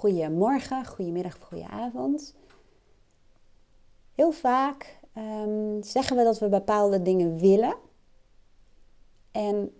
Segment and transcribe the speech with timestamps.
[0.00, 2.34] Goedemorgen, goedemiddag of goedenavond.
[4.14, 7.74] Heel vaak ehm, zeggen we dat we bepaalde dingen willen.
[9.30, 9.72] En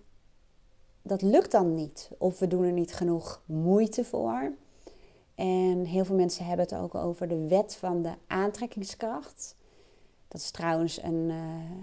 [1.03, 2.11] dat lukt dan niet.
[2.19, 4.53] Of we doen er niet genoeg moeite voor.
[5.35, 9.57] En heel veel mensen hebben het ook over de wet van de aantrekkingskracht.
[10.29, 11.37] Dat is trouwens een, uh,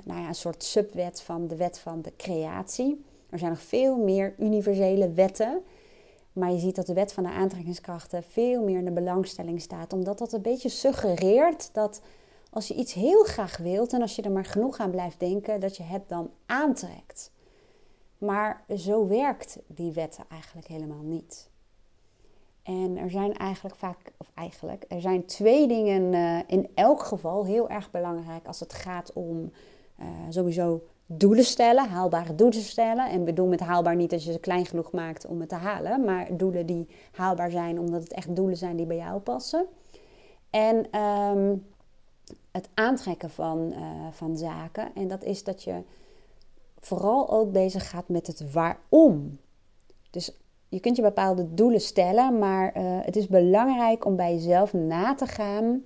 [0.04, 3.06] nou ja, een soort subwet van de wet van de creatie.
[3.30, 5.64] Er zijn nog veel meer universele wetten.
[6.38, 9.94] Maar je ziet dat de wet van de aantrekkingskrachten veel meer in de belangstelling staat.
[9.94, 12.02] Omdat dat een beetje suggereert dat
[12.50, 15.60] als je iets heel graag wilt en als je er maar genoeg aan blijft denken,
[15.60, 17.32] dat je het dan aantrekt.
[18.18, 21.50] Maar zo werkt die wet eigenlijk helemaal niet.
[22.64, 27.46] En er zijn eigenlijk vaak, of eigenlijk, er zijn twee dingen uh, in elk geval
[27.46, 29.52] heel erg belangrijk als het gaat om
[30.00, 33.10] uh, sowieso doelen stellen, haalbare doelen stellen.
[33.10, 36.04] En bedoel met haalbaar niet dat je ze klein genoeg maakt om het te halen,
[36.04, 39.66] maar doelen die haalbaar zijn omdat het echt doelen zijn die bij jou passen.
[40.50, 41.66] En um,
[42.52, 44.96] het aantrekken van, uh, van zaken.
[44.96, 45.82] En dat is dat je
[46.80, 49.40] vooral ook bezig gaat met het waarom.
[50.10, 50.32] Dus
[50.70, 55.16] je kunt je bepaalde doelen stellen, maar uh, het is belangrijk om bij jezelf na
[55.16, 55.84] te gaan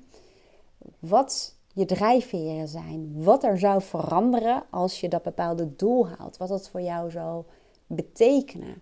[0.99, 3.23] wat je drijfveren zijn.
[3.23, 6.37] Wat er zou veranderen als je dat bepaalde doel haalt.
[6.37, 7.43] Wat dat voor jou zou
[7.87, 8.81] betekenen.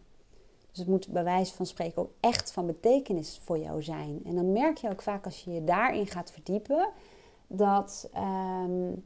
[0.70, 4.22] Dus het moet bij wijze van spreken ook echt van betekenis voor jou zijn.
[4.26, 6.90] En dan merk je ook vaak als je je daarin gaat verdiepen,
[7.48, 9.06] dat, um,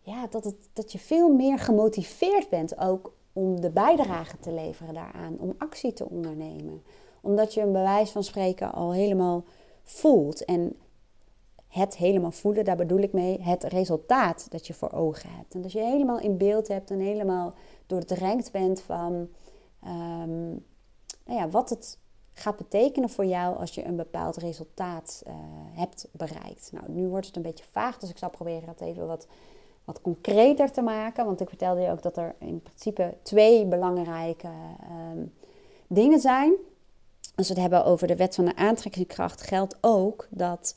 [0.00, 4.94] ja, dat, het, dat je veel meer gemotiveerd bent ook om de bijdrage te leveren
[4.94, 6.82] daaraan, om actie te ondernemen.
[7.20, 9.44] Omdat je een bewijs van spreken al helemaal
[9.82, 10.44] voelt.
[10.44, 10.76] En
[11.72, 15.54] het helemaal voelen, daar bedoel ik mee het resultaat dat je voor ogen hebt.
[15.54, 17.54] En dat je helemaal in beeld hebt en helemaal
[17.86, 19.28] doordrenkt bent van
[19.84, 20.64] um,
[21.24, 21.98] nou ja, wat het
[22.32, 25.34] gaat betekenen voor jou als je een bepaald resultaat uh,
[25.72, 26.70] hebt bereikt.
[26.72, 29.26] Nou, nu wordt het een beetje vaag, dus ik zal proberen het even wat,
[29.84, 31.24] wat concreter te maken.
[31.24, 34.50] Want ik vertelde je ook dat er in principe twee belangrijke
[35.12, 35.34] um,
[35.86, 36.52] dingen zijn.
[37.34, 40.76] Als we het hebben over de wet van de aantrekkingskracht, geldt ook dat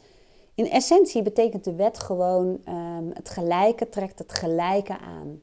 [0.55, 5.41] in essentie betekent de wet gewoon um, het gelijke trekt het gelijke aan.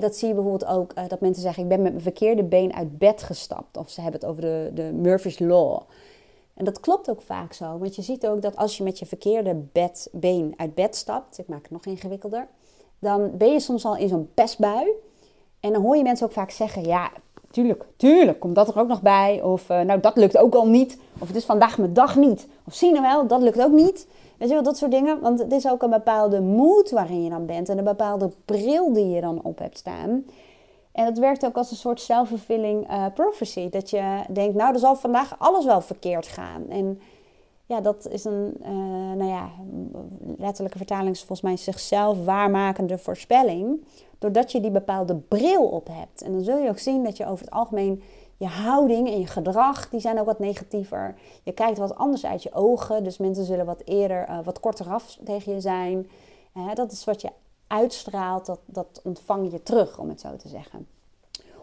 [0.00, 2.74] dat zie je bijvoorbeeld ook uh, dat mensen zeggen: Ik ben met mijn verkeerde been
[2.74, 3.76] uit bed gestapt.
[3.76, 5.80] Of ze hebben het over de, de Murphy's Law.
[6.54, 7.78] En dat klopt ook vaak zo.
[7.78, 11.38] Want je ziet ook dat als je met je verkeerde bed, been uit bed stapt,
[11.38, 12.48] ik maak het nog ingewikkelder,
[12.98, 14.88] dan ben je soms al in zo'n pestbui.
[15.60, 17.12] En dan hoor je mensen ook vaak zeggen: Ja,
[17.56, 19.42] tuurlijk, tuurlijk, komt dat er ook nog bij.
[19.42, 20.98] Of uh, nou, dat lukt ook al niet.
[21.18, 22.48] Of het is vandaag mijn dag niet.
[22.66, 24.06] Of zie je wel, dat lukt ook niet.
[24.38, 25.20] Weet je wel, dat soort dingen.
[25.20, 27.68] Want het is ook een bepaalde moed waarin je dan bent.
[27.68, 30.24] En een bepaalde bril die je dan op hebt staan.
[30.92, 33.68] En dat werkt ook als een soort self-fulfilling uh, prophecy.
[33.68, 36.64] Dat je denkt, nou, er zal vandaag alles wel verkeerd gaan.
[36.68, 37.00] En
[37.66, 38.68] ja, dat is een, uh,
[39.16, 39.50] nou ja,
[40.38, 43.84] letterlijke vertaling is volgens mij zichzelf waarmakende voorspelling.
[44.18, 46.22] Doordat je die bepaalde bril op hebt.
[46.22, 48.02] En dan zul je ook zien dat je over het algemeen
[48.36, 51.14] je houding en je gedrag, die zijn ook wat negatiever.
[51.42, 53.04] Je kijkt wat anders uit je ogen.
[53.04, 56.10] Dus mensen zullen wat eerder, uh, wat korter af tegen je zijn.
[56.56, 57.30] Uh, dat is wat je
[57.66, 60.86] uitstraalt, dat, dat ontvang je terug, om het zo te zeggen.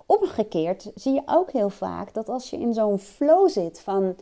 [0.06, 4.16] Omgekeerd zie je ook heel vaak dat als je in zo'n flow zit van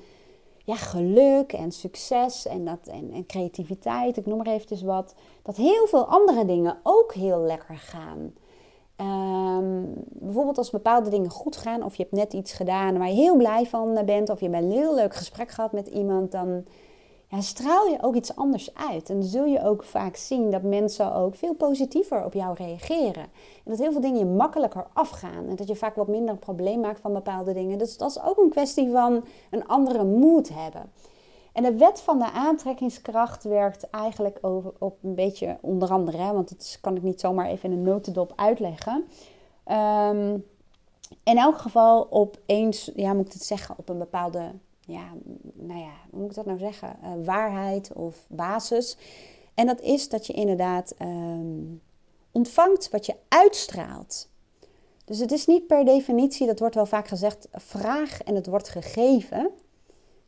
[0.72, 5.56] ja, geluk en succes en, dat, en, en creativiteit, ik noem maar eventjes wat, dat
[5.56, 8.34] heel veel andere dingen ook heel lekker gaan.
[8.98, 13.14] Um, bijvoorbeeld als bepaalde dingen goed gaan, of je hebt net iets gedaan waar je
[13.14, 16.66] heel blij van bent, of je hebt een heel leuk gesprek gehad met iemand, dan
[17.32, 19.10] ja, straal je ook iets anders uit.
[19.10, 23.24] En dan zul je ook vaak zien dat mensen ook veel positiever op jou reageren.
[23.64, 25.48] En dat heel veel dingen je makkelijker afgaan.
[25.48, 27.78] En dat je vaak wat minder een probleem maakt van bepaalde dingen.
[27.78, 30.92] Dus dat is ook een kwestie van een andere moed hebben.
[31.54, 36.50] En de wet van de aantrekkingskracht werkt eigenlijk over, op een beetje onder andere, want
[36.50, 39.06] dat kan ik niet zomaar even in een notendop uitleggen.
[39.72, 40.46] Um,
[41.24, 44.52] in elk geval op eens, ja, moet ik het zeggen, op een bepaalde,
[44.86, 45.12] ja,
[45.54, 48.98] nou ja, hoe moet ik dat nou zeggen, uh, waarheid of basis.
[49.54, 51.82] En dat is dat je inderdaad um,
[52.32, 54.30] ontvangt wat je uitstraalt.
[55.06, 58.70] Dus het is niet per definitie, dat wordt wel vaak gezegd, vraag en het wordt
[58.70, 59.50] gegeven.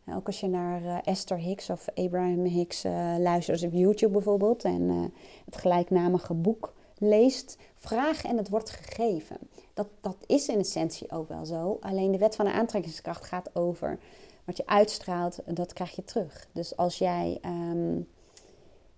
[0.03, 4.11] Nou, ook als je naar uh, Esther Hicks of Abraham Hicks uh, luistert op YouTube
[4.11, 5.13] bijvoorbeeld en
[5.45, 9.37] het gelijknamige boek leest, vraag en het wordt gegeven.
[9.73, 11.77] Dat, dat is in essentie ook wel zo.
[11.81, 13.99] Alleen de wet van de aantrekkingskracht gaat over
[14.45, 16.47] wat je uitstraalt, dat krijg je terug.
[16.51, 18.07] Dus als jij, um,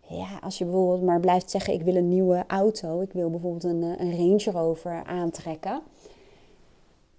[0.07, 3.63] ja, als je bijvoorbeeld maar blijft zeggen: Ik wil een nieuwe auto, ik wil bijvoorbeeld
[3.63, 5.81] een, een Range Rover aantrekken,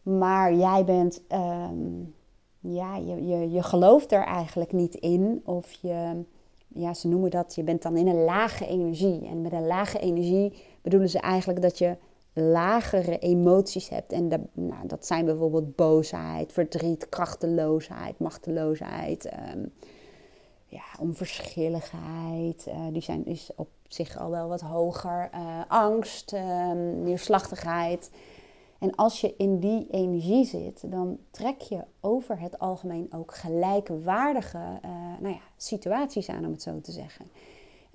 [0.03, 1.23] maar jij bent.
[1.33, 2.15] Um,
[2.75, 5.43] ja, je, je, je gelooft er eigenlijk niet in.
[5.45, 6.25] Of je,
[6.69, 9.27] ja, ze noemen dat, je bent dan in een lage energie.
[9.27, 10.53] En met een lage energie
[10.83, 11.97] bedoelen ze eigenlijk dat je
[12.39, 14.13] lagere emoties hebt.
[14.13, 19.33] En dat, nou, dat zijn bijvoorbeeld boosheid, verdriet, krachteloosheid, machteloosheid.
[19.55, 19.73] Um,
[20.67, 22.67] ja, onverschilligheid.
[22.69, 25.31] Uh, die zijn, is op zich al wel wat hoger.
[25.35, 28.11] Uh, angst, um, neerslachtigheid.
[28.79, 34.59] En als je in die energie zit, dan trek je over het algemeen ook gelijkwaardige
[34.85, 34.91] uh,
[35.21, 37.27] nou ja, situaties aan, om het zo te zeggen.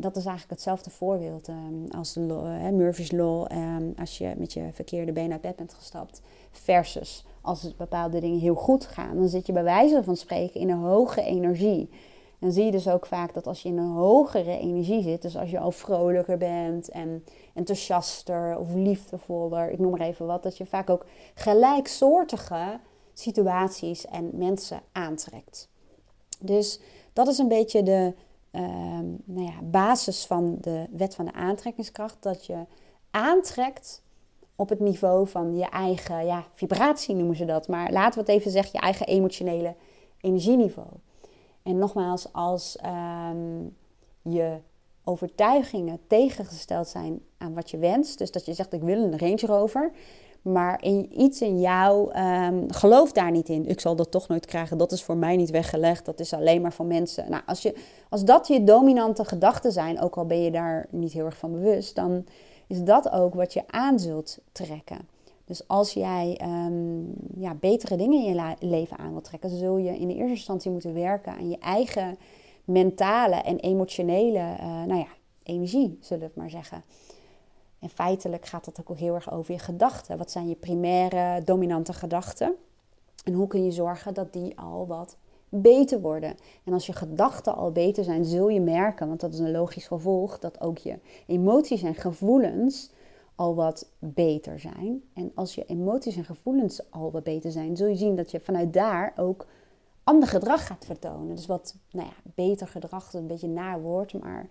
[0.02, 3.52] Dat is eigenlijk hetzelfde voorbeeld um, als law, Murphy's Law.
[3.52, 6.22] Um, als je met je verkeerde been uit bed bent gestapt,
[6.52, 10.60] versus als het bepaalde dingen heel goed gaan, dan zit je bij wijze van spreken
[10.60, 11.90] in een hoge energie.
[12.40, 15.38] Dan zie je dus ook vaak dat als je in een hogere energie zit, dus
[15.38, 20.58] als je al vrolijker bent en enthousiaster of liefdevoller, ik noem maar even wat, dat
[20.58, 22.80] je vaak ook gelijksoortige
[23.14, 25.70] situaties en mensen aantrekt.
[26.40, 26.80] Dus
[27.14, 28.14] dat is een beetje de
[29.24, 32.18] nou ja, basis van de wet van de aantrekkingskracht.
[32.20, 32.66] Dat je
[33.12, 34.04] aantrekt
[34.56, 37.68] op het niveau van je eigen ja, vibratie noemen ze dat.
[37.68, 39.76] Maar laten we het even zeggen, je eigen emotionele
[40.22, 40.90] energieniveau.
[41.64, 43.64] En nogmaals, als ehm,
[44.22, 44.58] je
[45.04, 49.46] overtuigingen tegengesteld zijn aan wat je wenst, dus dat je zegt ik wil een Range
[49.46, 49.92] Rover,
[50.42, 53.68] maar in, iets in jou um, gelooft daar niet in.
[53.68, 56.62] Ik zal dat toch nooit krijgen, dat is voor mij niet weggelegd, dat is alleen
[56.62, 57.30] maar voor mensen.
[57.30, 57.76] Nou, als, je,
[58.10, 61.52] als dat je dominante gedachten zijn, ook al ben je daar niet heel erg van
[61.52, 62.26] bewust, dan
[62.68, 65.00] is dat ook wat je aan zult trekken.
[65.46, 70.00] Dus als jij um, ja, betere dingen in je leven aan wilt trekken, zul je
[70.00, 72.18] in de eerste instantie moeten werken aan je eigen
[72.66, 75.08] mentale en emotionele uh, nou ja,
[75.44, 76.84] energie, zullen we het maar zeggen.
[77.82, 80.18] En feitelijk gaat dat ook heel erg over je gedachten.
[80.18, 82.56] Wat zijn je primaire dominante gedachten?
[83.24, 85.18] En hoe kun je zorgen dat die al wat
[85.50, 86.36] beter worden?
[86.64, 89.88] En als je gedachten al beter zijn, zul je merken, want dat is een logisch
[89.88, 92.92] gevolg, dat ook je emoties en gevoelens
[93.36, 95.04] al wat beter zijn.
[95.14, 98.40] En als je emoties en gevoelens al wat beter zijn, zul je zien dat je
[98.40, 99.46] vanuit daar ook
[100.04, 101.36] ander gedrag gaat vertonen.
[101.36, 104.50] Dus wat, nou ja, beter gedrag, een beetje naar woord, maar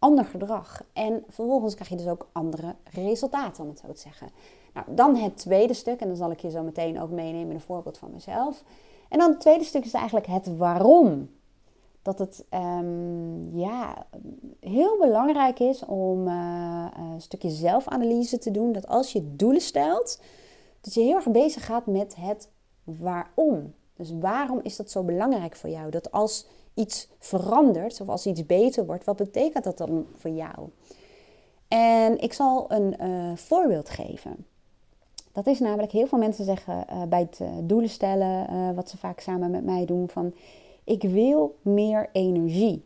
[0.00, 0.82] ander gedrag.
[0.92, 4.28] En vervolgens krijg je dus ook andere resultaten, om het zo te zeggen.
[4.74, 7.54] Nou, dan het tweede stuk, en dan zal ik je zo meteen ook meenemen in
[7.54, 8.62] een voorbeeld van mezelf.
[9.08, 11.30] En dan het tweede stuk is eigenlijk het waarom
[12.02, 14.06] dat het um, ja,
[14.60, 18.72] heel belangrijk is om uh, een stukje zelfanalyse te doen.
[18.72, 20.20] Dat als je doelen stelt,
[20.80, 22.48] dat je heel erg bezig gaat met het
[22.84, 23.74] waarom.
[23.94, 25.90] Dus waarom is dat zo belangrijk voor jou?
[25.90, 30.68] Dat als iets verandert of als iets beter wordt, wat betekent dat dan voor jou?
[31.68, 34.46] En ik zal een uh, voorbeeld geven.
[35.32, 39.20] Dat is namelijk, heel veel mensen zeggen uh, bij het doelen stellen, wat ze vaak
[39.20, 40.34] samen met mij doen, van
[40.84, 42.84] ik wil meer energie.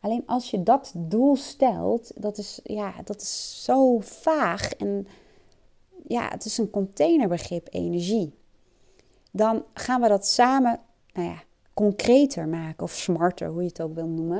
[0.00, 5.06] Alleen als je dat doel stelt, dat is, ja, dat is zo vaag en
[6.08, 8.34] ja, het is een containerbegrip energie.
[9.30, 10.80] Dan gaan we dat samen,
[11.12, 11.42] nou ja,
[11.74, 14.38] concreter maken of smarter, hoe je het ook wil noemen.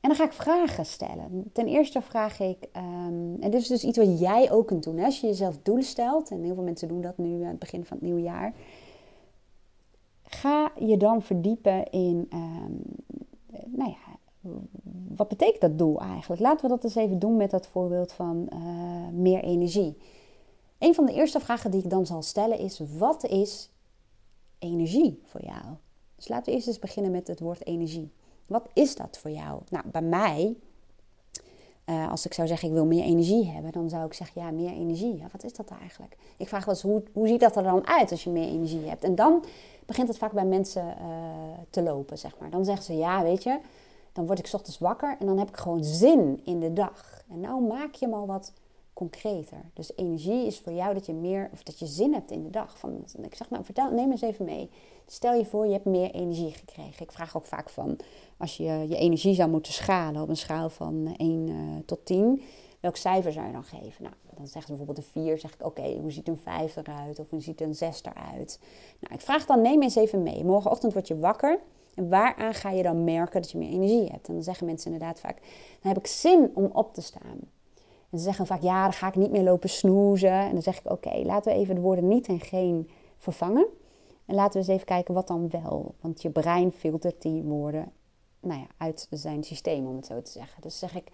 [0.00, 1.50] En dan ga ik vragen stellen.
[1.52, 4.96] Ten eerste vraag ik, um, en dit is dus iets wat jij ook kunt doen.
[4.96, 5.04] Hè?
[5.04, 7.84] Als je jezelf doelen stelt, en heel veel mensen doen dat nu aan het begin
[7.84, 8.54] van het nieuwe jaar
[10.34, 12.82] ga je dan verdiepen in, um,
[13.66, 14.18] nou ja,
[15.14, 16.40] wat betekent dat doel eigenlijk?
[16.40, 19.96] Laten we dat eens even doen met dat voorbeeld van uh, meer energie.
[20.78, 23.70] Een van de eerste vragen die ik dan zal stellen is: wat is
[24.58, 25.64] energie voor jou?
[26.22, 28.12] Dus laten we eerst eens beginnen met het woord energie.
[28.46, 29.60] Wat is dat voor jou?
[29.68, 30.56] Nou, bij mij,
[31.86, 34.50] uh, als ik zou zeggen ik wil meer energie hebben, dan zou ik zeggen ja,
[34.50, 35.16] meer energie.
[35.16, 36.16] Ja, wat is dat eigenlijk?
[36.36, 38.88] Ik vraag wel eens hoe, hoe ziet dat er dan uit als je meer energie
[38.88, 39.04] hebt?
[39.04, 39.44] En dan
[39.86, 41.06] begint het vaak bij mensen uh,
[41.70, 42.50] te lopen, zeg maar.
[42.50, 43.58] Dan zeggen ze, ja, weet je,
[44.12, 47.22] dan word ik ochtends wakker en dan heb ik gewoon zin in de dag.
[47.30, 48.52] En nou maak je hem al wat
[49.02, 49.70] concreter.
[49.74, 52.50] Dus energie is voor jou dat je meer, of dat je zin hebt in de
[52.50, 52.78] dag.
[52.78, 54.70] Van, ik zeg, nou, vertel, neem eens even mee.
[55.06, 57.02] Stel je voor, je hebt meer energie gekregen.
[57.02, 57.96] Ik vraag ook vaak van,
[58.36, 62.06] als je je energie zou moeten schalen op een schaal van 1 uh, eh, tot
[62.06, 62.42] 10,
[62.80, 64.02] welk cijfer zou je dan geven?
[64.02, 67.18] Nou, dan zegt ze bijvoorbeeld een 4, zeg ik oké, hoe ziet een 5 eruit?
[67.18, 68.60] Of hoe ziet een 6 eruit?
[69.00, 70.44] Nou, ik vraag dan, neem eens even mee.
[70.44, 71.58] Morgenochtend word je wakker.
[71.94, 74.28] En waaraan ga je dan merken dat je meer energie hebt?
[74.28, 75.36] En dan zeggen mensen inderdaad vaak,
[75.80, 77.38] dan heb ik zin om op te staan.
[78.12, 80.30] En ze zeggen vaak, ja, dan ga ik niet meer lopen snoezen.
[80.30, 83.66] En dan zeg ik, oké, laten we even de woorden niet en geen vervangen.
[84.26, 85.94] En laten we eens even kijken wat dan wel.
[86.00, 87.92] Want je brein filtert die woorden
[88.40, 90.62] nou ja, uit zijn systeem, om het zo te zeggen.
[90.62, 91.10] Dus zeg ik,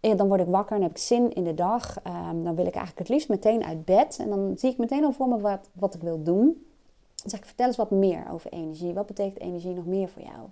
[0.00, 1.96] en dan word ik wakker en heb ik zin in de dag.
[2.06, 4.18] Um, dan wil ik eigenlijk het liefst meteen uit bed.
[4.20, 6.44] En dan zie ik meteen al voor me wat, wat ik wil doen.
[7.14, 8.94] Dan zeg ik, vertel eens wat meer over energie.
[8.94, 10.48] Wat betekent energie nog meer voor jou?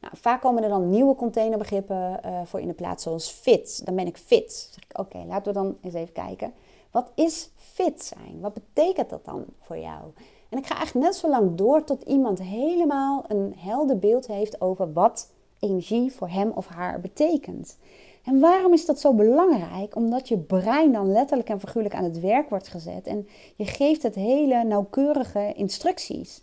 [0.00, 3.82] Nou, vaak komen er dan nieuwe containerbegrippen uh, voor in de plaats, zoals fit.
[3.84, 4.70] Dan ben ik fit.
[4.72, 6.52] Zeg ik, oké, laten we dan eens even kijken.
[6.90, 8.40] Wat is fit zijn?
[8.40, 10.02] Wat betekent dat dan voor jou?
[10.48, 14.60] En ik ga eigenlijk net zo lang door tot iemand helemaal een helder beeld heeft
[14.60, 17.78] over wat energie voor hem of haar betekent.
[18.24, 19.96] En waarom is dat zo belangrijk?
[19.96, 24.02] Omdat je brein dan letterlijk en figuurlijk aan het werk wordt gezet en je geeft
[24.02, 26.42] het hele nauwkeurige instructies.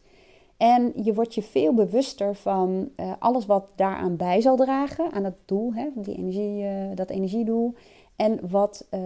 [0.57, 5.23] En je wordt je veel bewuster van uh, alles wat daaraan bij zal dragen, aan
[5.23, 7.73] het doel, hè, die energie, uh, dat energiedoel.
[8.15, 8.99] En wat uh,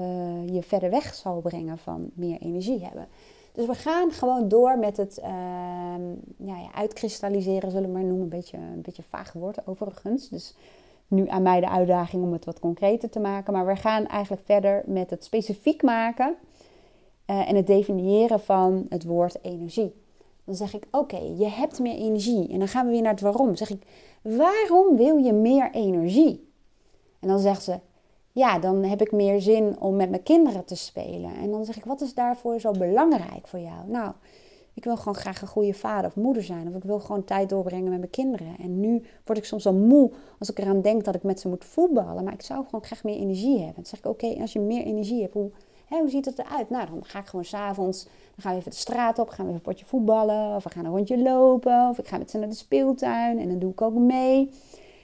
[0.48, 3.08] je verder weg zal brengen van meer energie hebben.
[3.54, 8.24] Dus we gaan gewoon door met het ehm, ja, ja, uitkristalliseren, zullen we maar noemen.
[8.24, 10.30] Een beetje een beetje vaag woord overigens.
[10.30, 10.56] Dus
[11.08, 13.54] nu aan mij de uitdaging om het wat concreter te maken.
[13.54, 16.36] Maar we gaan eigenlijk verder met het specifiek maken
[17.26, 20.01] en het definiëren van het woord energie.
[20.52, 22.50] Dan zeg ik, oké, je hebt meer energie.
[22.50, 23.46] En dan gaan we weer naar het waarom.
[23.46, 23.84] Dan zeg ik,
[24.22, 26.50] waarom wil je meer energie?
[27.20, 27.80] En dan zegt ze,
[28.32, 31.36] ja, dan heb ik meer zin om met mijn kinderen te spelen.
[31.36, 33.88] En dan zeg ik, wat is daarvoor zo belangrijk voor jou?
[33.88, 34.14] Nou,
[34.74, 36.68] ik wil gewoon graag een goede vader of moeder zijn.
[36.68, 38.56] Of ik wil gewoon tijd doorbrengen met mijn kinderen.
[38.60, 41.48] En nu word ik soms al moe als ik eraan denk dat ik met ze
[41.48, 42.24] moet voetballen.
[42.24, 43.76] Maar ik zou gewoon graag meer energie hebben.
[43.76, 45.52] Dan zeg ik, oké, als je meer energie hebt, hoe,
[45.92, 46.70] hè, hoe ziet het eruit?
[46.70, 49.30] Nou, dan ga ik gewoon s'avonds, dan gaan we even de straat op.
[49.30, 50.56] Gaan we even een potje voetballen.
[50.56, 51.90] Of we gaan een rondje lopen.
[51.90, 53.40] Of ik ga met ze naar de speeltuin.
[53.40, 54.52] En dan doe ik ook mee.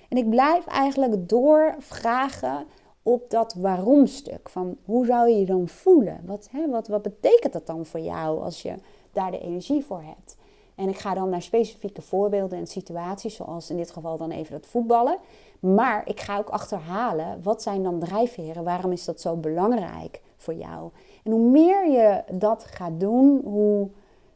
[0.10, 2.66] En ik blijf eigenlijk doorvragen
[3.04, 4.50] op dat waarom stuk.
[4.50, 6.22] Van hoe zou je je dan voelen?
[6.26, 8.74] Wat, hè, wat, wat betekent dat dan voor jou als je
[9.12, 10.38] daar de energie voor hebt?
[10.76, 14.56] En ik ga dan naar specifieke voorbeelden en situaties, zoals in dit geval dan even
[14.56, 15.18] het voetballen.
[15.60, 18.64] Maar ik ga ook achterhalen, wat zijn dan drijfveren?
[18.64, 20.90] Waarom is dat zo belangrijk voor jou?
[21.24, 23.88] En hoe meer je dat gaat doen, hoe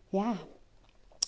[0.10, 0.34] ja,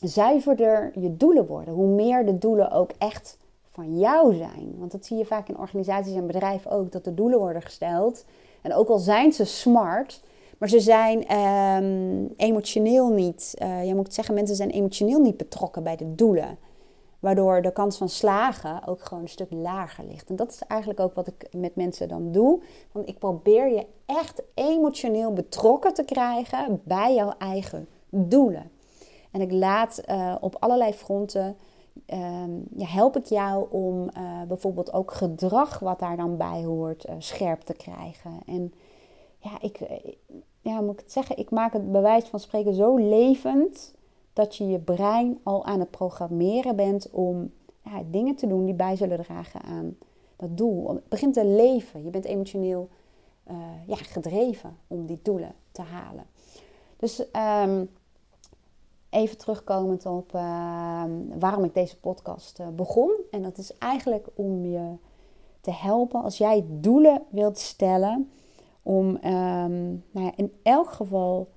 [0.01, 1.73] zuiverder je doelen worden.
[1.73, 3.37] Hoe meer de doelen ook echt
[3.69, 4.75] van jou zijn.
[4.77, 8.25] Want dat zie je vaak in organisaties en bedrijven ook, dat er doelen worden gesteld.
[8.61, 10.21] En ook al zijn ze smart,
[10.57, 15.83] maar ze zijn ehm, emotioneel niet, uh, je moet zeggen, mensen zijn emotioneel niet betrokken
[15.83, 16.57] bij de doelen.
[17.23, 20.29] Waardoor de kans van slagen ook gewoon een stuk lager ligt.
[20.29, 22.61] En dat is eigenlijk ook wat ik met mensen dan doe.
[22.91, 28.71] Want ik probeer je echt emotioneel betrokken te krijgen bij jouw eigen doelen.
[29.31, 31.55] En ik laat uh, op allerlei fronten
[32.05, 37.09] Ehm, ja, help ik jou om uh, bijvoorbeeld ook gedrag wat daar dan bij hoort
[37.09, 38.39] uh, scherp te krijgen.
[38.45, 38.73] En
[39.37, 40.13] ja, ik, eh,
[40.61, 43.93] ja, moet ik het zeggen, ik maak het bewijs van spreken zo levend
[44.33, 48.73] dat je je brein al aan het programmeren bent om ja, dingen te doen die
[48.73, 49.97] bij zullen dragen aan
[50.35, 50.89] dat doel.
[50.89, 52.03] Het begint te leven.
[52.03, 52.89] Je bent emotioneel
[53.87, 56.25] ja, gedreven om die doelen te halen.
[56.97, 57.25] Dus
[57.65, 57.89] um,
[59.09, 63.11] even terugkomend op ehm, waarom ik deze podcast uh, begon.
[63.31, 64.95] En dat is eigenlijk om je
[65.61, 68.31] te helpen als jij doelen wilt stellen.
[68.83, 71.47] Om ehm, nou ja, in elk geval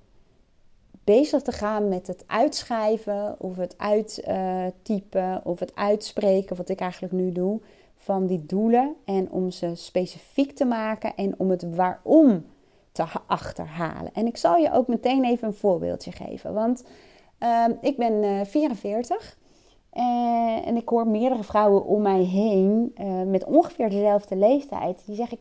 [1.07, 7.13] bezig te gaan met het uitschrijven of het uittypen of het uitspreken, wat ik eigenlijk
[7.13, 7.59] nu doe,
[7.95, 8.95] van die doelen.
[9.05, 12.45] En om ze specifiek te maken en om het waarom
[12.91, 14.13] te achterhalen.
[14.13, 16.53] En ik zal je ook meteen even een voorbeeldje geven.
[16.53, 16.83] Want
[17.37, 19.37] Ehm, ik ben uh, 44
[20.65, 25.05] en ik hoor meerdere vrouwen om mij heen uh, met ongeveer dezelfde leeftijd.
[25.05, 25.39] Die, zeg ik,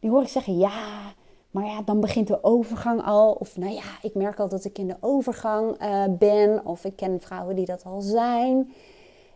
[0.00, 1.12] die hoor ik zeggen, ja,
[1.50, 3.32] maar ja, dan begint de overgang al.
[3.32, 6.66] Of nou ja, ik merk al dat ik in de overgang uh, ben.
[6.66, 8.72] Of ik ken vrouwen die dat al zijn.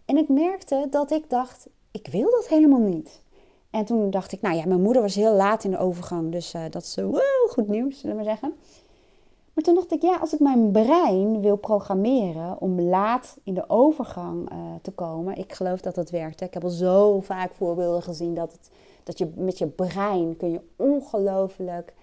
[0.05, 3.23] En ik merkte dat ik dacht, ik wil dat helemaal niet.
[3.71, 6.33] En toen dacht ik, nou ja, mijn moeder was heel laat in de overgang.
[6.33, 8.55] Dus uh, dat is wow, goed nieuws, zullen we zeggen.
[9.53, 13.65] Maar toen dacht ik, ja, als ik mijn brein wil programmeren om laat in de
[13.69, 16.41] overgang uh, te komen, ik geloof dat dat werkt.
[16.41, 16.47] Hè.
[16.47, 18.71] Ik heb al zo vaak voorbeelden gezien dat, het,
[19.05, 21.95] dat je met je brein kun je ongelooflijk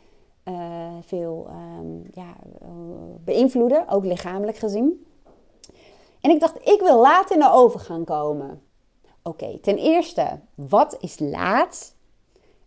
[0.48, 2.70] uh, veel um, ja, uh,
[3.24, 5.06] beïnvloeden, ook lichamelijk gezien.
[6.22, 8.62] En ik dacht, ik wil laat in de overgang komen.
[9.24, 11.96] Oké, ten eerste, wat is laat?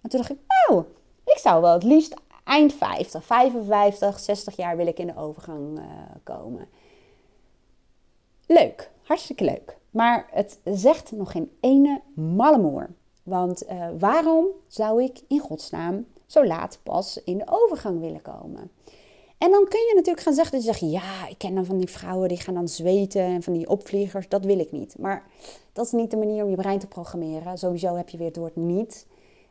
[0.00, 0.84] En toen dacht ik, nou,
[1.24, 5.78] ik zou wel het liefst eind 50, 55, 60 jaar wil ik in de overgang
[5.78, 5.84] uh,
[6.22, 6.68] komen.
[8.46, 9.78] Leuk, hartstikke leuk.
[9.90, 12.90] Maar het zegt nog geen ene malle moer.
[13.22, 13.64] Want
[13.98, 18.70] waarom zou ik in godsnaam zo laat pas in de overgang willen komen?
[19.38, 21.78] En dan kun je natuurlijk gaan zeggen dat je zegt, ja, ik ken dan van
[21.78, 24.98] die vrouwen die gaan dan zweten en van die opvliegers, dat wil ik niet.
[24.98, 25.24] Maar
[25.72, 27.58] dat is niet de manier om je brein te programmeren.
[27.58, 29.06] Sowieso heb je weer het woord niet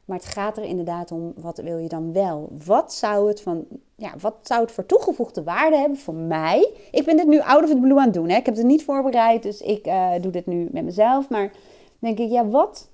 [0.06, 2.50] Maar het gaat er inderdaad om, wat wil je dan wel?
[2.66, 6.74] Wat zou het, van, ja, wat zou het voor toegevoegde waarde hebben voor mij?
[6.92, 8.30] Ik ben dit nu out of the blue aan het doen.
[8.30, 8.38] Hè?
[8.38, 11.30] Ik heb het niet voorbereid, dus ik uh, doe dit nu met mezelf.
[11.30, 11.52] Maar
[12.00, 12.90] denk ik, ja, wat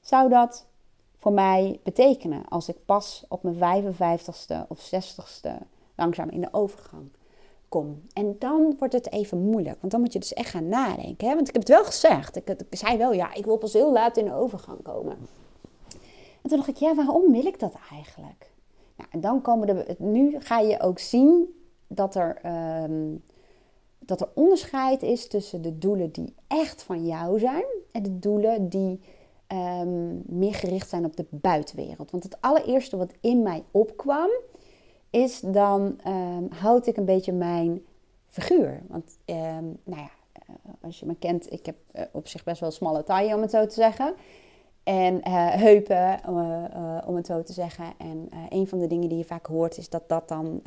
[0.00, 0.67] zou dat
[1.18, 5.50] voor mij betekenen als ik pas op mijn 55ste of 60ste
[5.94, 7.10] langzaam in de overgang
[7.68, 8.02] kom.
[8.12, 11.28] En dan wordt het even moeilijk, want dan moet je dus echt gaan nadenken.
[11.28, 11.34] Hè?
[11.34, 12.36] Want ik heb het wel gezegd.
[12.36, 15.16] Ik, zei wel, ja, ik wil pas heel laat in de overgang komen.
[16.42, 18.50] En toen dacht ik, ja, waarom wil ik dat eigenlijk?
[18.96, 21.54] Nou, en dan komen de, nu ga je ook zien
[21.86, 22.40] dat er,
[22.82, 23.24] um,
[23.98, 28.68] dat er onderscheid is tussen de doelen die echt van jou zijn en de doelen
[28.68, 29.00] die
[29.52, 32.10] um, meer gericht zijn op de buitenwereld.
[32.10, 34.30] Want het allereerste wat in mij opkwam,
[35.10, 37.82] is dan um, houd ik een beetje mijn
[38.26, 38.82] figuur.
[38.88, 40.10] Want um, nou ja,
[40.48, 43.40] uh, als je me kent, ik heb uh, op zich best wel smalle taille om
[43.40, 44.14] het zo te zeggen.
[44.82, 46.20] En uh, heupen,
[47.06, 47.84] om het zo te zeggen.
[47.98, 50.62] En een van de dingen die je vaak hoort is dat dat dan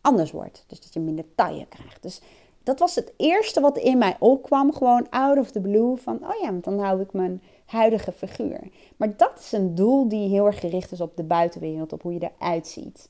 [0.00, 0.64] anders wordt.
[0.66, 2.02] Dus dat je minder taille krijgt.
[2.02, 2.20] Dus
[2.62, 4.72] dat was het eerste wat in mij opkwam.
[4.72, 5.96] Gewoon out of the blue.
[5.96, 8.60] Van, oh ja, want dan hou ik mijn huidige figuur.
[8.96, 11.92] Maar dat is een doel die heel erg gericht is op de buitenwereld.
[11.92, 13.08] Op hoe je eruit ziet.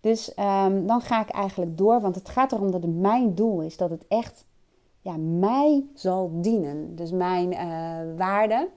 [0.00, 3.60] Dus um, dan ga ik eigenlijk door, want het gaat erom dat het mijn doel
[3.60, 4.44] is, dat het echt
[5.00, 6.96] ja, mij zal dienen.
[6.96, 8.68] Dus mijn uh, waarde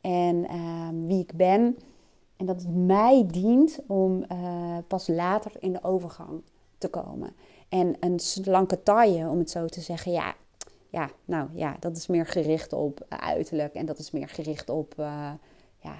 [0.00, 1.78] en uh, wie ik ben.
[2.36, 6.42] En dat het mij dient om uh, pas later in de overgang
[6.78, 7.32] te komen.
[7.68, 10.34] En een slanke taille, om het zo te zeggen, ja,
[10.88, 14.94] ja, nou ja, dat is meer gericht op uiterlijk en dat is meer gericht op
[14.98, 15.30] uh,
[15.78, 15.94] ja,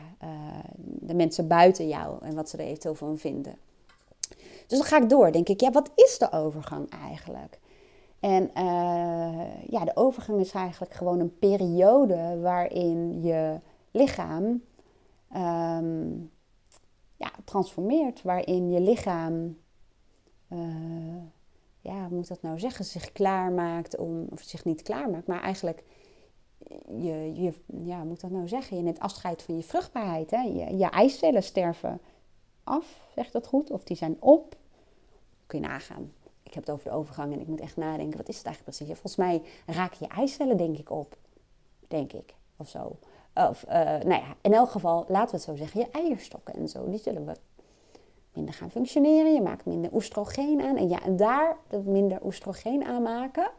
[0.78, 3.54] de mensen buiten jou en wat ze er eventueel van vinden.
[4.66, 5.32] Dus dan ga ik door.
[5.32, 7.58] Denk ik, ja, wat is de overgang eigenlijk?
[8.20, 8.50] En
[9.66, 14.44] ja, de overgang is eigenlijk gewoon een periode waarin je lichaam
[15.36, 16.30] um,
[17.16, 18.22] ja, transformeert.
[18.22, 19.58] Waarin je lichaam,
[21.88, 25.84] ja, hoe moet dat nou zeggen, zich klaarmaakt om, of zich niet klaarmaakt, maar eigenlijk,
[26.88, 27.52] je, je,
[27.84, 28.76] ja, moet dat nou zeggen?
[28.76, 30.30] Je neemt afscheid van je vruchtbaarheid.
[30.30, 30.40] Hè?
[30.40, 32.00] Je, je eicellen sterven
[32.64, 33.70] af, zeg dat goed?
[33.70, 34.56] Of die zijn op.
[35.46, 36.12] Kun je nagaan.
[36.42, 38.76] Ik heb het over de overgang en ik moet echt nadenken, wat is het eigenlijk
[38.76, 38.98] precies?
[39.00, 41.16] Volgens mij raken je eicellen denk ik op.
[41.88, 42.98] Denk ik, of zo.
[43.34, 46.68] Of, uh, nou ja, in elk geval, laten we het zo zeggen, je eierstokken en
[46.68, 47.40] zo, die zullen wat
[48.38, 49.34] minder gaan functioneren.
[49.34, 50.76] Je maakt minder oestrogeen aan.
[50.76, 53.50] En ja, daar, dat minder oestrogeen aanmaken,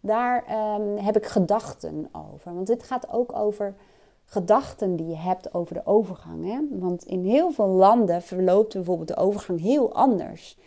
[0.00, 0.44] daar
[0.76, 2.54] um, heb ik gedachten over.
[2.54, 3.74] Want dit gaat ook over
[4.24, 6.44] gedachten die je hebt over de overgang.
[6.44, 6.78] Hè?
[6.78, 10.58] Want in heel veel landen verloopt bijvoorbeeld de overgang heel anders.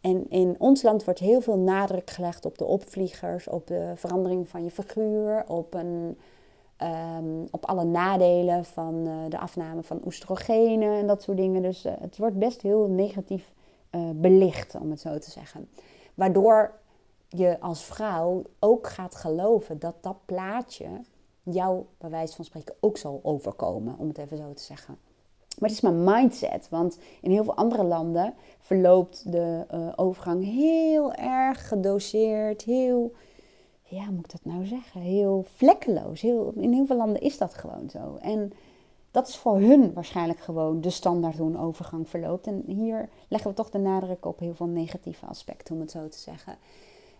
[0.00, 4.48] En in ons land wordt heel veel nadruk gelegd op de opvliegers, op de verandering
[4.48, 6.18] van je figuur, op, een,
[6.82, 11.62] um, op alle nadelen van uh, de afname van oestrogenen en dat soort dingen.
[11.62, 13.52] Dus uh, het wordt best heel negatief
[13.90, 15.68] uh, belicht, om het zo te zeggen.
[16.14, 16.72] Waardoor
[17.28, 20.88] je als vrouw ook gaat geloven dat dat plaatje
[21.42, 24.98] jou, bij wijze van spreken, ook zal overkomen, om het even zo te zeggen.
[25.58, 29.64] Maar het is mijn mindset, want in heel veel andere landen verloopt de
[29.96, 33.12] overgang heel erg gedoseerd, heel,
[33.88, 36.20] ja, hoe moet ik dat nou zeggen, heel vlekkeloos.
[36.20, 38.16] Heel, in heel veel landen is dat gewoon zo.
[38.20, 38.52] En
[39.10, 42.46] dat is voor hun waarschijnlijk gewoon de standaard hoe een overgang verloopt.
[42.46, 46.08] En hier leggen we toch de nadruk op heel veel negatieve aspecten, om het zo
[46.08, 46.56] te zeggen.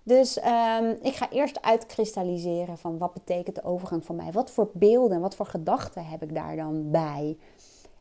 [0.02, 4.32] Dus um, ik ga eerst uitkristalliseren van wat betekent de overgang voor mij?
[4.32, 7.36] Wat voor beelden, wat voor gedachten heb ik daar dan bij?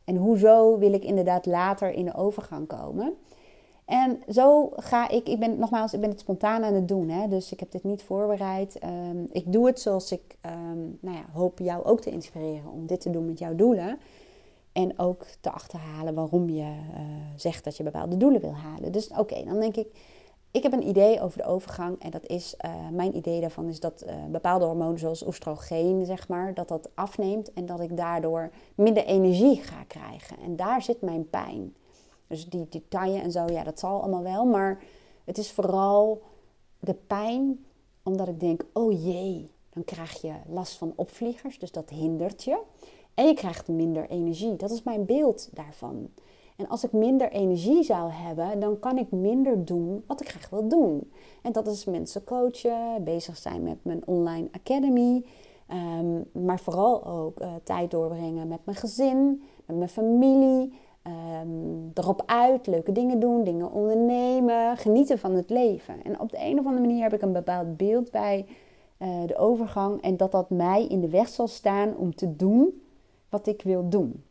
[0.04, 3.16] En hoezo wil ik inderdaad later in de overgang komen?
[3.86, 7.08] En zo ga ik, ik ben nogmaals, ik ben het spontaan aan het doen.
[7.08, 7.28] Hè?
[7.28, 8.78] Dus ik heb dit niet voorbereid.
[8.84, 12.86] Um, ik doe het zoals ik um, nou ja, hoop jou ook te inspireren om
[12.86, 13.98] dit te doen met jouw doelen.
[14.72, 17.00] En ook te achterhalen waarom je uh,
[17.36, 18.92] zegt dat je bepaalde doelen wil halen.
[18.92, 19.88] Dus oké, dan denk ik,
[20.50, 23.80] ik heb een idee over de overgang en dat is, uh, mijn idee daarvan is
[23.80, 28.50] dat uh, bepaalde hormonen zoals oestrogeen, zeg maar, dat dat afneemt en dat ik daardoor
[28.74, 30.36] minder energie ga krijgen.
[30.44, 31.74] En daar zit mijn pijn.
[32.26, 34.82] Dus die, taille en zo, ja, dat zal allemaal wel, maar
[35.24, 36.22] het is vooral
[36.78, 37.64] de pijn
[38.02, 42.62] omdat ik denk, oh jee, dan krijg je last van opvliegers, dus dat hindert je.
[43.14, 44.56] En je krijgt minder energie.
[44.56, 46.08] Dat is mijn beeld daarvan.
[46.56, 50.50] En als ik minder energie zou hebben, dan kan ik minder doen wat ik graag
[50.50, 51.12] wil doen.
[51.42, 55.24] En dat is mensen coachen, bezig zijn met mijn online academy.
[55.98, 60.72] Um, maar vooral ook uh, tijd doorbrengen met mijn gezin, met mijn familie.
[61.06, 66.02] Um, erop uit, leuke dingen doen, dingen ondernemen, genieten van het leven.
[66.02, 68.46] En op de een of andere manier heb ik een bepaald beeld bij
[68.98, 70.02] uh, de overgang.
[70.02, 72.82] En dat dat mij in de weg zal staan om te doen
[73.28, 74.24] wat ik wil doen.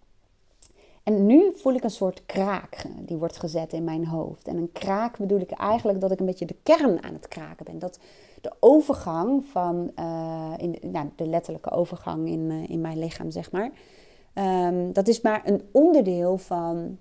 [1.03, 4.47] En nu voel ik een soort kraak die wordt gezet in mijn hoofd.
[4.47, 7.65] En een kraak bedoel ik eigenlijk dat ik een beetje de kern aan het kraken
[7.65, 7.79] ben.
[7.79, 7.99] Dat
[8.41, 13.51] de overgang van, uh, in, nou, de letterlijke overgang in, uh, in mijn lichaam, zeg
[13.51, 13.71] maar.
[14.37, 16.97] Um, dat is maar een onderdeel van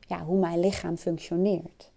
[0.00, 1.90] ja, hoe mijn lichaam functioneert.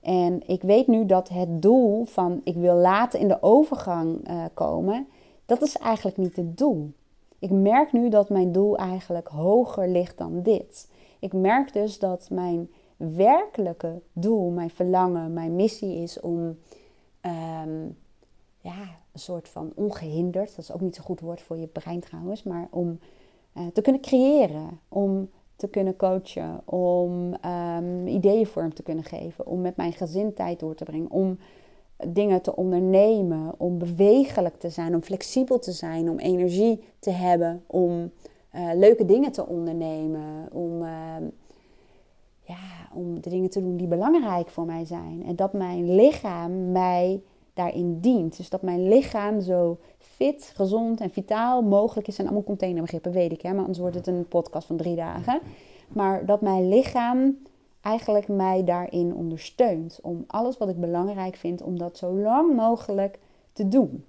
[0.00, 4.44] En ik weet nu dat het doel van ik wil later in de overgang uh,
[4.54, 5.06] komen,
[5.46, 6.92] dat is eigenlijk niet het doel.
[7.38, 10.88] Ik merk nu dat mijn doel eigenlijk hoger ligt dan dit.
[11.18, 16.38] Ik merk dus dat mijn werkelijke doel, mijn verlangen, mijn missie is om
[17.22, 17.96] um,
[18.60, 22.00] ja, een soort van ongehinderd, dat is ook niet zo goed woord voor je brein
[22.00, 22.98] trouwens, maar om
[23.72, 29.60] te kunnen creëren, om te kunnen coachen, om um, ideeën vorm te kunnen geven, om
[29.60, 31.38] met mijn gezin tijd door te brengen, om
[32.06, 37.62] dingen te ondernemen, om bewegelijk te zijn, om flexibel te zijn, om energie te hebben,
[37.66, 38.10] om
[38.54, 41.16] uh, leuke dingen te ondernemen, om, uh,
[42.42, 45.24] ja, om de dingen te doen die belangrijk voor mij zijn.
[45.26, 47.22] En dat mijn lichaam mij
[47.54, 48.36] daarin dient.
[48.36, 52.18] Dus dat mijn lichaam zo fit, gezond en vitaal mogelijk is.
[52.18, 55.40] En allemaal containerbegrippen, weet ik, hè, maar anders wordt het een podcast van drie dagen.
[55.88, 57.38] Maar dat mijn lichaam
[57.80, 59.98] eigenlijk mij daarin ondersteunt.
[60.02, 63.18] Om alles wat ik belangrijk vind, om dat zo lang mogelijk
[63.52, 64.04] te doen.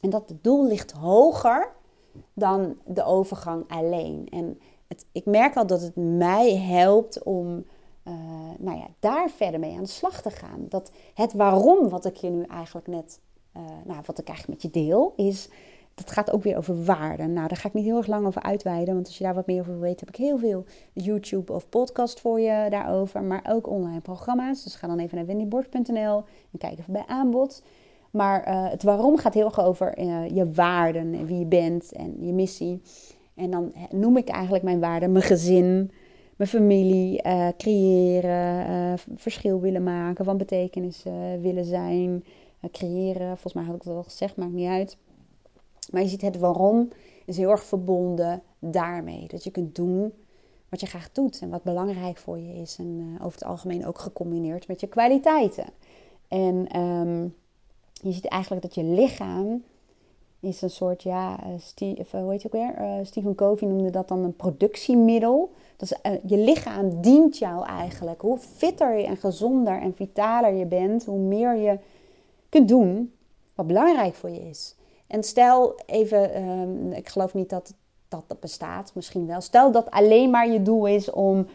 [0.00, 1.72] En dat het doel ligt hoger
[2.34, 4.28] dan de overgang alleen.
[4.30, 4.58] En
[4.88, 7.64] het, ik merk al dat het mij helpt om
[8.08, 8.14] uh,
[8.58, 10.66] nou ja, daar verder mee aan de slag te gaan.
[10.68, 13.20] Dat het waarom wat ik je nu eigenlijk net,
[13.56, 15.48] uh, nou, wat ik eigenlijk met je deel, is
[15.94, 17.26] dat gaat ook weer over waarde.
[17.26, 19.46] Nou, daar ga ik niet heel erg lang over uitweiden, want als je daar wat
[19.46, 23.68] meer over weten, heb ik heel veel YouTube of podcast voor je daarover, maar ook
[23.68, 24.64] online programma's.
[24.64, 27.62] Dus ga dan even naar wendyborg.nl en kijk even bij aanbod.
[28.10, 30.02] Maar uh, het waarom gaat heel erg over
[30.34, 32.82] je waarden en wie je bent en je missie.
[33.34, 35.90] En dan noem ik eigenlijk mijn waarden, mijn gezin,
[36.36, 41.02] mijn familie, uh, creëren, verschil willen maken, van betekenis
[41.40, 42.24] willen zijn,
[42.70, 43.26] creëren.
[43.26, 44.96] Volgens mij had ik dat al gezegd, maakt niet uit.
[45.90, 46.88] Maar je ziet het waarom
[47.24, 49.28] is heel erg verbonden daarmee.
[49.28, 50.12] Dat je kunt doen
[50.68, 52.76] wat je graag doet en wat belangrijk voor je is.
[52.78, 55.66] En over het algemeen ook gecombineerd met je kwaliteiten.
[56.28, 57.34] En um,
[57.92, 59.62] je ziet eigenlijk dat je lichaam
[60.42, 62.74] is een soort, ja, uh, Steve, hoe heet je ook weer?
[62.80, 65.50] Uh, Stephen Covey noemde dat dan een productiemiddel.
[65.76, 65.94] Dus
[66.26, 68.20] je lichaam dient jou eigenlijk.
[68.20, 71.78] Hoe fitter en gezonder en vitaler je bent, hoe meer je
[72.48, 73.12] kunt doen
[73.54, 74.74] wat belangrijk voor je is.
[75.06, 77.74] En stel even, um, ik geloof niet dat
[78.08, 79.40] dat bestaat, misschien wel.
[79.40, 81.46] Stel dat alleen maar je doel is om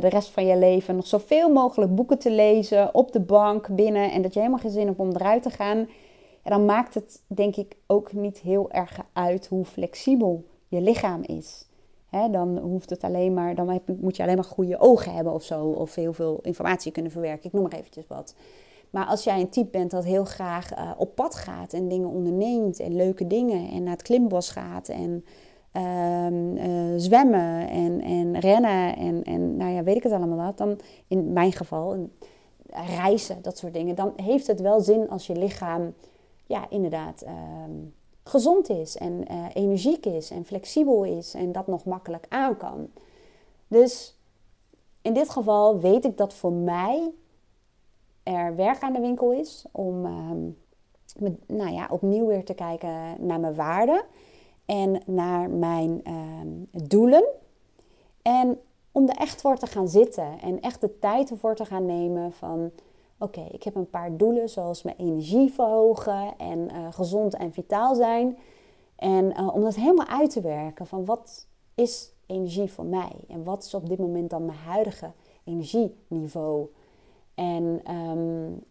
[0.00, 4.12] de rest van je leven nog zoveel mogelijk boeken te lezen op de bank binnen
[4.12, 5.88] en dat je helemaal geen zin hebt om eruit te gaan.
[6.44, 11.22] En dan maakt het denk ik ook niet heel erg uit hoe flexibel je lichaam
[11.22, 11.66] is.
[12.30, 15.64] Dan hoeft het alleen maar, dan moet je alleen maar goede ogen hebben of zo,
[15.64, 17.46] of heel veel informatie kunnen verwerken.
[17.46, 18.34] Ik noem maar eventjes wat.
[18.90, 22.08] Maar als jij een type bent dat heel graag uh, op pad gaat en dingen
[22.08, 25.24] onderneemt en leuke dingen en naar het klimbos gaat en
[25.72, 30.58] uh, uh, zwemmen en, en rennen en, en nou ja, weet ik het allemaal wat,
[30.58, 30.78] dan
[31.08, 32.08] in mijn geval
[32.96, 35.94] reizen, dat soort dingen, dan heeft het wel zin als je lichaam
[36.46, 37.72] ja, inderdaad ehm,
[38.24, 42.88] gezond is en eh, energiek is en flexibel is en dat nog makkelijk aan kan.
[43.68, 44.18] Dus
[45.02, 47.12] in dit geval weet ik dat voor mij
[48.22, 50.56] er werk aan de winkel is om um,
[51.46, 54.04] nou ja, opnieuw weer te kijken naar mijn waarden
[54.64, 57.24] en naar mijn um, doelen.
[58.22, 58.60] En
[58.92, 62.32] om er echt voor te gaan zitten en echt de tijd ervoor te gaan nemen
[62.32, 62.70] van
[63.24, 67.94] oké, ik heb een paar doelen zoals mijn energie verhogen en uh, gezond en vitaal
[67.94, 68.38] zijn.
[68.96, 73.44] En uh, om dat helemaal uit te werken van wat is energie voor mij en
[73.44, 75.12] wat is op dit moment dan mijn huidige
[75.44, 76.66] energieniveau.
[77.34, 78.62] En um,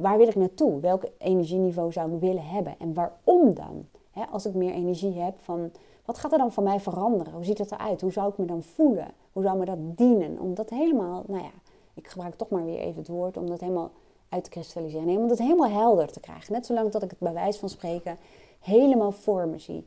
[0.00, 0.80] waar wil ik naartoe?
[0.80, 2.74] Welk energieniveau zou ik willen hebben?
[2.78, 3.86] En waarom dan?
[4.30, 5.70] Als ik meer energie heb, van,
[6.04, 7.32] wat gaat er dan van mij veranderen?
[7.32, 8.00] Hoe ziet het eruit?
[8.00, 9.08] Hoe zou ik me dan voelen?
[9.32, 10.40] Hoe zou me dat dienen?
[10.40, 11.50] Om dat helemaal, nou ja,
[11.96, 13.90] ik gebruik toch maar weer even het woord, om dat helemaal
[14.28, 15.16] uit te kristalliseren.
[15.16, 16.52] Om dat helemaal helder te krijgen.
[16.52, 18.18] Net zolang dat ik het bij wijze van spreken
[18.60, 19.86] helemaal voor me zie.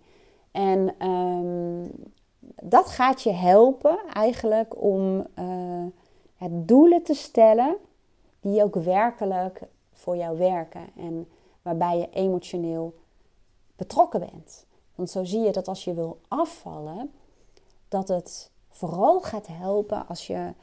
[0.52, 1.92] En um,
[2.62, 5.86] dat gaat je helpen eigenlijk om uh,
[6.36, 7.78] het doelen te stellen
[8.40, 9.62] die ook werkelijk
[9.94, 11.28] voor jou werken en
[11.62, 12.94] waarbij je emotioneel
[13.76, 14.66] betrokken bent.
[14.96, 17.12] Want zo zie je dat als je wil afvallen,
[17.88, 20.54] dat het vooral gaat helpen als je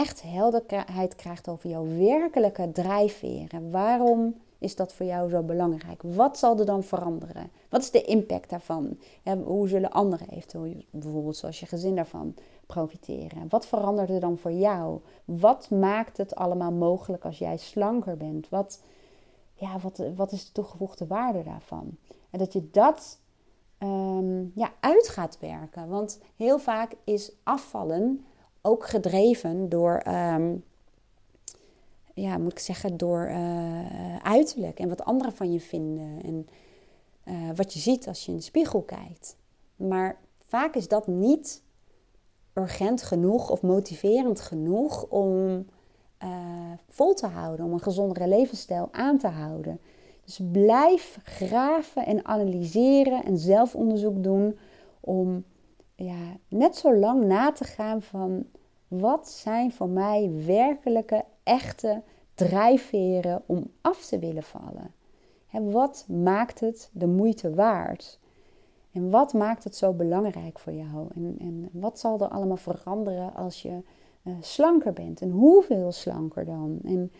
[0.00, 3.70] echt helderheid krijgt over jouw werkelijke drijfveren.
[3.70, 6.02] Waarom is dat voor jou zo belangrijk?
[6.02, 7.50] Wat zal er dan veranderen?
[7.68, 8.98] Wat is de impact daarvan?
[9.44, 12.34] hoe zullen anderen eventueel, bijvoorbeeld zoals je gezin daarvan,
[12.66, 13.48] profiteren?
[13.48, 15.00] Wat verandert er dan voor jou?
[15.24, 18.48] Wat maakt het allemaal mogelijk als jij slanker bent?
[18.48, 18.82] Wat,
[19.54, 21.96] ja, wat, wat is de toegevoegde waarde daarvan?
[22.30, 23.18] En dat je dat
[23.78, 25.88] um, ja, uit gaat werken.
[25.88, 28.24] Want heel vaak is afvallen
[28.62, 30.54] ook gedreven door, ehm,
[32.14, 36.48] ja, moet ik zeggen, door uh, uiterlijk en wat anderen van je vinden en
[37.24, 39.36] uh, wat je ziet als je in de spiegel kijkt.
[39.76, 41.62] Maar vaak is dat niet
[42.54, 45.66] urgent genoeg of motiverend genoeg om
[46.22, 46.28] uh,
[46.88, 49.80] vol te houden, om een gezondere levensstijl aan te houden.
[50.24, 54.58] Dus blijf graven en analyseren en zelfonderzoek doen
[55.00, 55.44] om
[56.04, 58.44] ja, net zo lang na te gaan van
[58.88, 62.02] wat zijn voor mij werkelijke, echte
[62.34, 64.94] drijfveren om af te willen vallen.
[65.50, 68.18] En wat maakt het de moeite waard?
[68.92, 71.08] En wat maakt het zo belangrijk voor jou?
[71.14, 73.82] En, en wat zal er allemaal veranderen als je
[74.22, 75.20] uh, slanker bent?
[75.20, 76.78] En hoeveel slanker dan?
[76.84, 77.12] En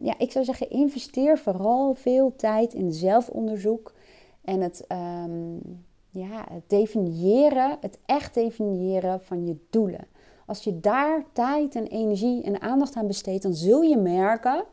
[0.00, 3.94] ja, ik zou zeggen, investeer vooral veel tijd in zelfonderzoek
[4.44, 4.86] en het,
[5.24, 5.60] um,
[6.18, 10.06] ja, het definiëren, het echt definiëren van je doelen.
[10.46, 14.64] Als je daar tijd en energie en aandacht aan besteedt, dan zul je merken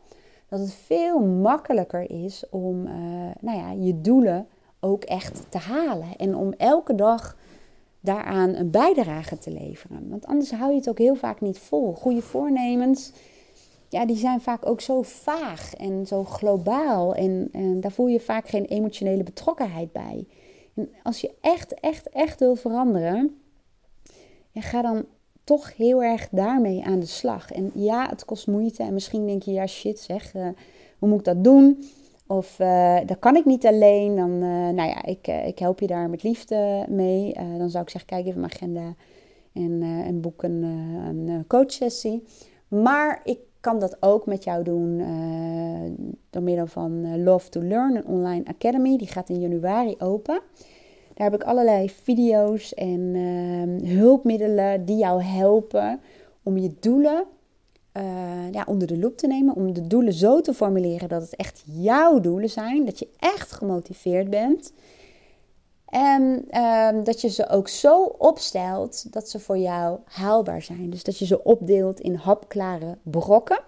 [0.48, 2.94] dat het veel makkelijker is om uh,
[3.40, 4.46] nou ja, je doelen
[4.80, 6.16] ook echt te halen.
[6.16, 7.36] En om elke dag
[8.00, 10.08] daaraan een bijdrage te leveren.
[10.08, 11.92] Want anders hou je het ook heel vaak niet vol.
[11.94, 13.12] Goede voornemens
[13.94, 17.14] ja, die zijn vaak ook zo vaag en zo globaal.
[17.14, 20.26] En, en daar voel je vaak geen emotionele betrokkenheid bij.
[21.02, 23.40] Als je echt, echt, echt wil veranderen,
[24.54, 25.04] ga dan
[25.44, 27.52] toch heel erg daarmee aan de slag.
[27.52, 28.82] En ja, het kost moeite.
[28.82, 30.48] En misschien denk je, ja shit zeg, uh,
[30.98, 31.84] hoe moet ik dat doen?
[32.26, 34.16] Of uh, dat kan ik niet alleen.
[34.16, 37.34] Dan, uh, nou ja, ik, ik help je daar met liefde mee.
[37.34, 38.94] dan zou ik zeggen, kijk even mijn agenda
[39.52, 42.24] en, en boek een, een coachsessie.
[42.68, 47.62] Maar ik kan dat ook met jou doen uh, door middel van uh, Love to
[47.62, 48.96] Learn, een online academy.
[48.96, 50.40] Die gaat in januari open.
[51.14, 56.00] Daar heb ik allerlei video's en uh, hulpmiddelen die jou helpen
[56.42, 57.24] om je doelen
[57.96, 58.02] uh,
[58.50, 59.54] ja, onder de loep te nemen.
[59.54, 62.84] Om de doelen zo te formuleren dat het echt jouw doelen zijn.
[62.84, 64.72] Dat je echt gemotiveerd bent.
[65.94, 70.90] En ehm, dat je ze ook zo opstelt dat ze voor jou haalbaar zijn.
[70.90, 73.60] Dus dat je ze opdeelt in hapklare brokken.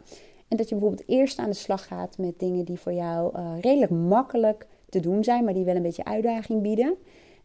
[0.49, 3.61] En dat je bijvoorbeeld eerst aan de slag gaat met dingen die voor jou uh,
[3.61, 6.95] redelijk makkelijk te doen zijn, maar die wel een beetje uitdaging bieden.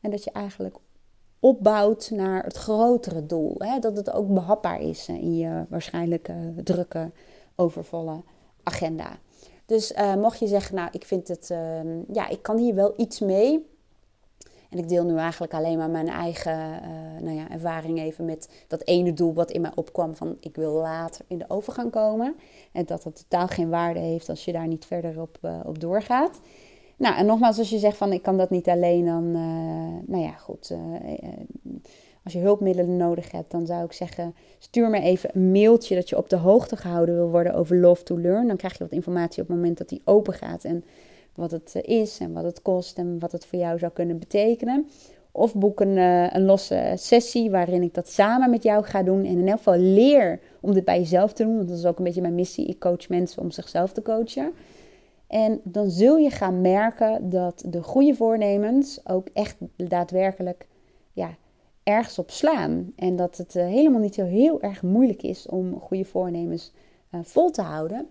[0.02, 0.76] En dat je eigenlijk
[1.39, 3.56] opbouwt naar het grotere doel.
[3.58, 3.80] Hè?
[3.80, 6.32] Dat het ook behapbaar is eh, in je waarschijnlijk
[6.63, 7.12] drukke,
[7.56, 8.24] overvolle
[8.63, 9.20] agenda.
[9.65, 12.94] Dus uh, mocht je zeggen, nou, ik vind het, ehm, ja, ik kan hier wel
[12.98, 13.70] iets mee.
[14.71, 18.49] En ik deel nu eigenlijk alleen maar mijn eigen uh, nou ja, ervaring even met
[18.67, 22.36] dat ene doel wat in mij opkwam van ik wil later in de overgang komen.
[22.71, 25.79] En dat het totaal geen waarde heeft als je daar niet verder op, uh, op
[25.79, 26.39] doorgaat.
[26.97, 30.23] Nou, en nogmaals, als je zegt van ik kan dat niet alleen, dan, uh, nou
[30.23, 30.73] ja, goed.
[32.23, 36.10] als je hulpmiddelen nodig hebt, dan zou ik zeggen, stuur me even een mailtje dat
[36.10, 38.47] je op de hoogte gehouden wil worden over Love to Learn.
[38.47, 40.63] Dan krijg je wat informatie op het moment dat die open gaat.
[40.63, 40.84] En
[41.36, 44.20] wat het eh, is en wat het kost en wat het voor jou zou kunnen
[44.20, 44.88] betekenen.
[45.32, 49.26] Of boek een, uh, een losse sessie waarin ik dat samen met jou ga doen.
[49.26, 51.56] En in elk geval leer om dit bij jezelf te doen.
[51.56, 52.65] Want dat is ook een beetje mijn missie.
[52.65, 54.52] Ik coach mensen om zichzelf te coachen.
[55.28, 60.67] En dan zul je gaan merken dat de goede voornemens ook echt daadwerkelijk
[61.13, 61.36] ja,
[61.84, 62.94] ergens op slaan.
[62.96, 66.74] En dat het uh, helemaal niet zo heel erg moeilijk is om goede voornemens
[67.12, 68.08] vol te houden.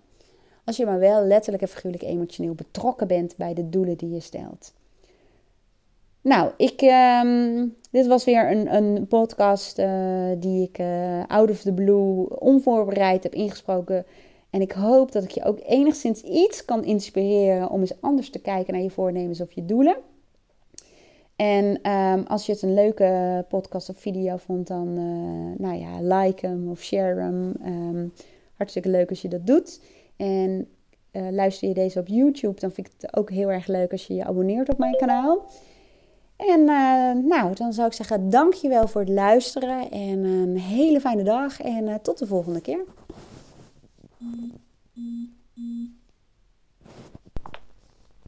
[0.71, 4.21] Als je maar wel letterlijk en figuurlijk emotioneel betrokken bent bij de doelen die je
[4.21, 4.73] stelt.
[6.21, 6.83] Nou, ik,
[7.23, 12.41] um, dit was weer een, een podcast uh, die ik uh, out of the blue
[12.41, 14.05] onvoorbereid heb ingesproken.
[14.51, 18.41] En ik hoop dat ik je ook enigszins iets kan inspireren om eens anders te
[18.41, 19.97] kijken naar je voornemens of je doelen.
[21.37, 26.19] En um, als je het een leuke podcast of video vond, dan uh, nou ja,
[26.19, 27.55] like hem of share hem.
[27.65, 28.13] Um,
[28.61, 29.81] hartstikke leuk als je dat doet.
[30.21, 30.69] En
[31.13, 34.07] uh, luister je deze op YouTube, dan vind ik het ook heel erg leuk als
[34.07, 35.45] je je abonneert op mijn kanaal.
[36.37, 41.23] En uh, nou, dan zou ik zeggen dankjewel voor het luisteren en een hele fijne
[41.23, 42.85] dag en uh, tot de volgende keer.